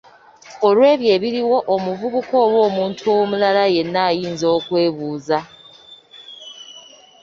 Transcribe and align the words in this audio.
Olw'ebyo 0.67 1.07
ebiriwo 1.15 1.57
omuvubuka 1.73 2.33
oba 2.45 2.57
omuntu 2.69 3.03
omulala 3.19 3.63
yenna 3.75 3.99
ayinza 4.09 4.47
okwebuuza. 4.57 5.39